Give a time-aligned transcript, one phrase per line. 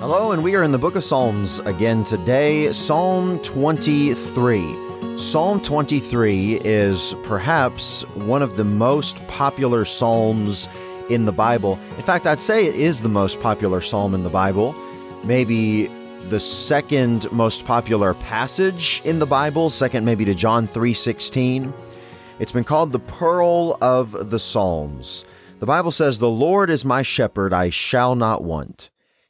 [0.00, 5.18] Hello, and we are in the book of Psalms again today, Psalm 23.
[5.18, 10.70] Psalm 23 is perhaps one of the most popular psalms
[11.10, 11.78] in the Bible.
[11.98, 14.74] In fact, I'd say it is the most popular psalm in the Bible.
[15.22, 15.88] Maybe
[16.28, 21.74] the second most popular passage in the Bible, second maybe to John 3:16.
[22.38, 25.26] It's been called the pearl of the Psalms.
[25.58, 28.88] The Bible says, "The Lord is my shepherd; I shall not want.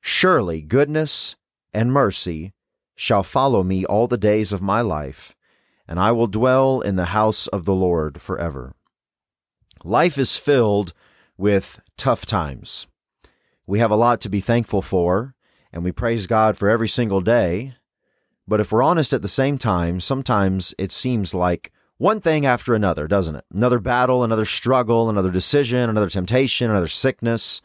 [0.00, 1.36] Surely goodness
[1.72, 2.52] and mercy
[2.94, 5.34] shall follow me all the days of my life,
[5.86, 8.74] and I will dwell in the house of the Lord forever.
[9.84, 10.92] Life is filled
[11.38, 12.86] with tough times.
[13.66, 15.34] We have a lot to be thankful for,
[15.72, 17.74] and we praise God for every single day.
[18.46, 22.74] But if we're honest at the same time, sometimes it seems like one thing after
[22.74, 23.44] another, doesn't it?
[23.54, 27.62] Another battle, another struggle, another decision, another temptation, another sickness.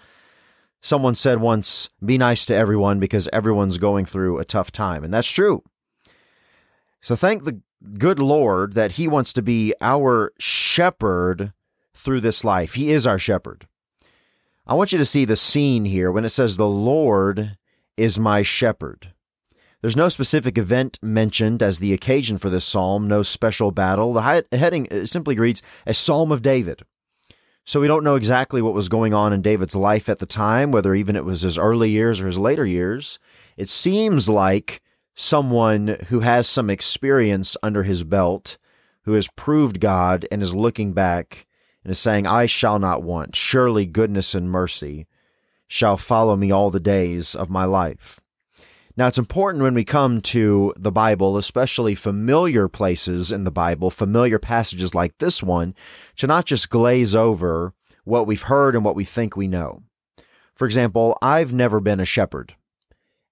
[0.85, 5.03] Someone said once, be nice to everyone because everyone's going through a tough time.
[5.03, 5.63] And that's true.
[7.01, 7.59] So thank the
[7.97, 11.53] good Lord that He wants to be our shepherd
[11.95, 12.75] through this life.
[12.75, 13.65] He is our shepherd.
[14.67, 17.57] I want you to see the scene here when it says, The Lord
[17.97, 19.11] is my shepherd.
[19.81, 24.13] There's no specific event mentioned as the occasion for this psalm, no special battle.
[24.13, 26.83] The heading simply reads, A Psalm of David.
[27.67, 30.71] So we don't know exactly what was going on in David's life at the time,
[30.71, 33.17] whether even it was his early years or his later years.
[33.57, 34.83] It seems like
[35.15, 38.59] someone who has some experience under his belt,
[39.05, 41.47] who has proved God and is looking back
[41.83, 43.35] and is saying, I shall not want.
[43.35, 45.07] Surely goodness and mercy
[45.67, 48.19] shall follow me all the days of my life.
[48.97, 53.89] Now, it's important when we come to the Bible, especially familiar places in the Bible,
[53.89, 55.75] familiar passages like this one,
[56.15, 57.73] to not just glaze over
[58.05, 59.83] what we've heard and what we think we know.
[60.55, 62.55] For example, I've never been a shepherd.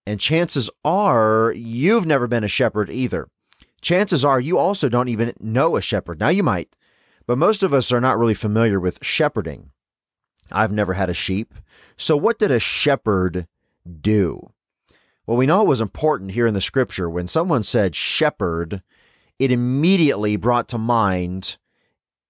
[0.05, 3.29] And chances are you've never been a shepherd either.
[3.81, 6.19] Chances are you also don't even know a shepherd.
[6.19, 6.75] Now you might,
[7.25, 9.71] but most of us are not really familiar with shepherding.
[10.51, 11.53] I've never had a sheep.
[11.95, 13.47] So what did a shepherd
[14.01, 14.51] do?
[15.25, 17.09] Well, we know it was important here in the scripture.
[17.09, 18.81] When someone said shepherd,
[19.39, 21.57] it immediately brought to mind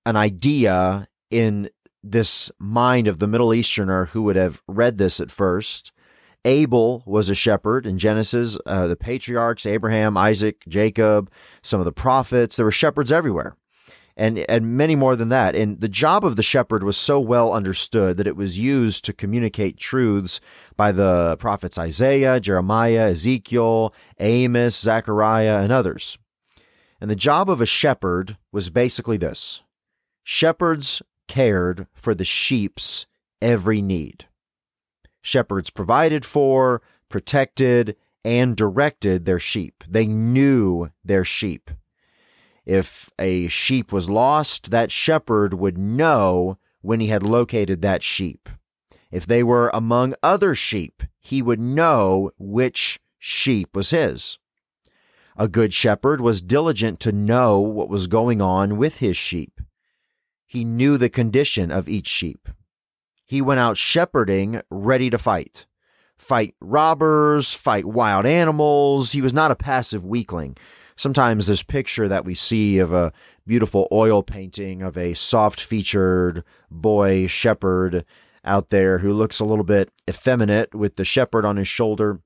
[0.06, 1.70] an idea in
[2.04, 5.92] this mind of the Middle Easterner who would have read this at first.
[6.46, 8.59] Abel was a shepherd in Genesis.
[8.66, 11.31] Uh, the patriarchs, Abraham, Isaac, Jacob,
[11.62, 13.56] some of the prophets, there were shepherds everywhere
[14.16, 15.56] and and many more than that.
[15.56, 19.13] And the job of the shepherd was so well understood that it was used to
[19.13, 20.40] communicate truths
[20.75, 26.18] by the prophets Isaiah, Jeremiah, Ezekiel, Amos, Zechariah, and others.
[27.01, 29.62] And the job of a shepherd was basically this.
[30.24, 33.07] Shepherds cared for the sheep's
[33.41, 34.25] every need.
[35.22, 39.84] Shepherds provided for, protected, and directed their sheep.
[39.88, 41.72] They knew their sheep.
[42.66, 48.50] If a sheep was lost, that shepherd would know when he had located that sheep.
[49.12, 54.38] If they were among other sheep, he would know which sheep was his.
[55.35, 59.59] A good shepherd was diligent to know what was going on with his sheep.
[60.45, 62.47] He knew the condition of each sheep.
[63.25, 65.66] He went out shepherding ready to fight.
[66.18, 69.12] Fight robbers, fight wild animals.
[69.12, 70.56] He was not a passive weakling
[70.96, 73.14] sometimes this picture that we see of a
[73.46, 78.06] beautiful oil painting of a soft featured boy shepherd
[78.46, 82.20] out there who looks a little bit effeminate with the shepherd on his shoulder.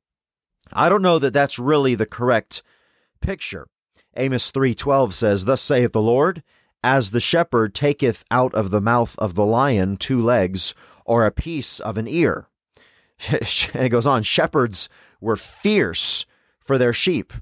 [0.73, 2.63] I don't know that that's really the correct
[3.21, 3.67] picture.
[4.15, 6.43] Amos 3:12 says, "Thus saith the Lord,
[6.83, 10.73] as the shepherd taketh out of the mouth of the lion two legs
[11.05, 12.47] or a piece of an ear."
[13.29, 14.89] and it goes on, shepherds
[15.21, 16.25] were fierce
[16.59, 17.33] for their sheep.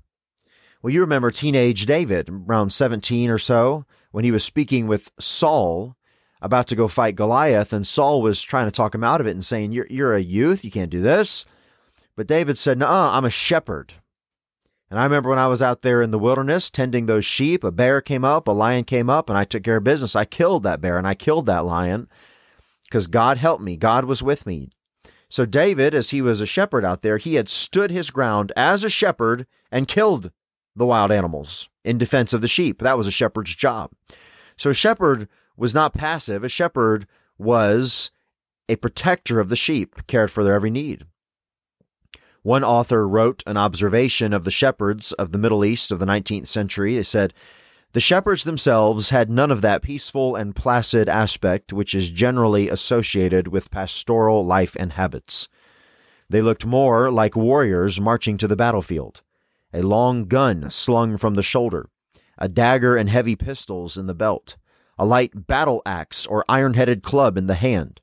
[0.85, 5.95] Well, you remember teenage David, around 17 or so, when he was speaking with Saul
[6.43, 9.31] about to go fight Goliath, and Saul was trying to talk him out of it
[9.31, 11.43] and saying, You're, you're a youth, you can't do this.
[12.15, 13.95] But David said, No, I'm a shepherd.
[14.91, 17.71] And I remember when I was out there in the wilderness tending those sheep, a
[17.71, 20.15] bear came up, a lion came up, and I took care of business.
[20.15, 22.07] I killed that bear and I killed that lion
[22.83, 23.75] because God helped me.
[23.75, 24.69] God was with me.
[25.29, 28.83] So, David, as he was a shepherd out there, he had stood his ground as
[28.83, 30.29] a shepherd and killed
[30.75, 32.81] the wild animals in defense of the sheep.
[32.81, 33.91] That was a shepherd's job.
[34.57, 35.27] So, a shepherd
[35.57, 36.43] was not passive.
[36.43, 37.07] A shepherd
[37.37, 38.11] was
[38.67, 41.05] a protector of the sheep, cared for their every need.
[42.41, 46.47] One author wrote an observation of the shepherds of the Middle East of the 19th
[46.47, 46.95] century.
[46.95, 47.33] He said,
[47.93, 53.47] The shepherds themselves had none of that peaceful and placid aspect which is generally associated
[53.47, 55.47] with pastoral life and habits.
[56.29, 59.23] They looked more like warriors marching to the battlefield,
[59.75, 61.89] a long gun slung from the shoulder,
[62.37, 64.55] a dagger and heavy pistols in the belt,
[64.97, 67.99] a light battle axe or iron headed club in the hand.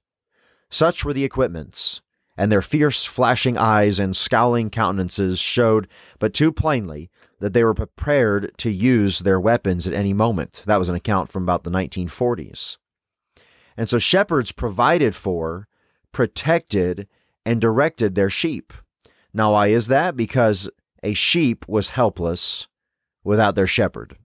[0.68, 2.02] Such were the equipments,
[2.36, 5.88] and their fierce flashing eyes and scowling countenances showed
[6.18, 7.10] but too plainly
[7.40, 10.62] that they were prepared to use their weapons at any moment.
[10.66, 12.76] That was an account from about the 1940s.
[13.76, 15.68] And so shepherds provided for,
[16.12, 17.08] protected,
[17.44, 18.72] and directed their sheep.
[19.34, 20.14] Now, why is that?
[20.14, 20.70] Because
[21.02, 22.68] a sheep was helpless
[23.24, 24.16] without their shepherd.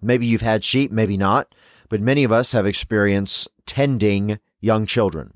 [0.00, 1.54] Maybe you've had sheep, maybe not,
[1.88, 5.32] but many of us have experienced tending young children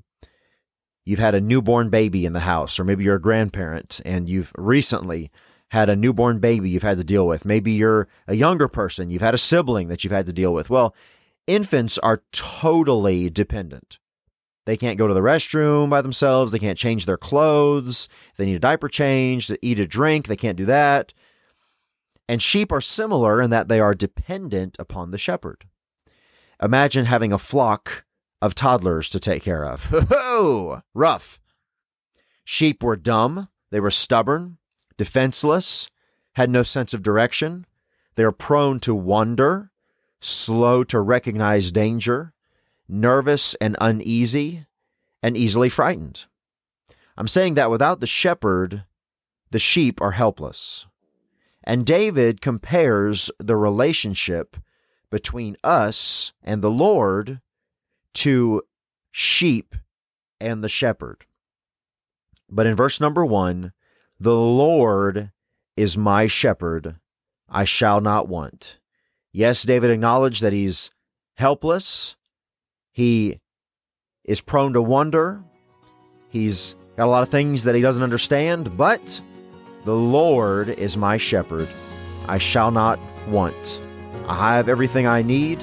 [1.05, 4.51] you've had a newborn baby in the house, or maybe you're a grandparent and you've
[4.57, 5.31] recently
[5.69, 7.45] had a newborn baby you've had to deal with.
[7.45, 10.69] Maybe you're a younger person, you've had a sibling that you've had to deal with.
[10.69, 10.95] Well,
[11.47, 13.99] infants are totally dependent.
[14.65, 16.51] They can't go to the restroom by themselves.
[16.51, 18.07] They can't change their clothes.
[18.37, 20.27] They need a diaper change, to eat a drink.
[20.27, 21.13] They can't do that.
[22.29, 25.65] And sheep are similar in that they are dependent upon the shepherd.
[26.61, 28.05] Imagine having a flock
[28.41, 29.85] of toddlers to take care of.
[30.09, 31.39] Ho Rough.
[32.45, 34.57] Sheep were dumb, they were stubborn,
[34.97, 35.89] defenseless,
[36.35, 37.65] had no sense of direction.
[38.15, 39.71] They are prone to wander,
[40.19, 42.33] slow to recognize danger,
[42.87, 44.65] nervous and uneasy,
[45.21, 46.25] and easily frightened.
[47.17, 48.83] I'm saying that without the shepherd,
[49.51, 50.87] the sheep are helpless.
[51.63, 54.57] And David compares the relationship
[55.09, 57.39] between us and the Lord
[58.15, 58.63] to
[59.11, 59.75] sheep
[60.41, 61.25] and the shepherd.
[62.49, 63.73] But in verse number one,
[64.19, 65.31] the Lord
[65.77, 66.97] is my shepherd,
[67.49, 68.79] I shall not want.
[69.31, 70.91] Yes, David acknowledged that he's
[71.35, 72.15] helpless.
[72.93, 73.39] He
[74.23, 75.43] is prone to wonder.
[76.29, 79.21] He's got a lot of things that he doesn't understand, but
[79.83, 81.67] the Lord is my shepherd.
[82.27, 83.81] I shall not want.
[84.27, 85.59] I have everything I need.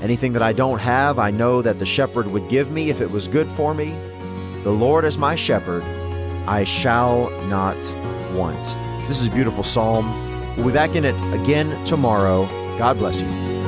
[0.00, 3.10] Anything that I don't have, I know that the shepherd would give me if it
[3.10, 3.94] was good for me.
[4.64, 5.82] The Lord is my shepherd,
[6.46, 7.76] I shall not
[8.34, 8.62] want.
[9.06, 10.10] This is a beautiful psalm.
[10.56, 12.46] We'll be back in it again tomorrow.
[12.78, 13.61] God bless you.